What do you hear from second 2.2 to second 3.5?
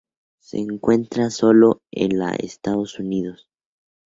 Estados Unidos.